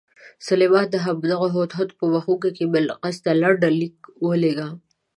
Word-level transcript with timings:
سلیمان 0.47 0.85
د 0.91 0.95
همدغه 1.05 1.47
هدهد 1.55 1.89
په 1.97 2.03
مښوکه 2.11 2.49
کې 2.57 2.65
بلقیس 2.73 3.17
ته 3.23 3.31
لنډ 3.41 3.61
لیک 3.79 3.95
ولېږه. 4.27 4.69